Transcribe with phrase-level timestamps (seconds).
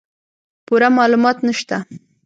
[0.65, 1.75] پوره معلومات نشته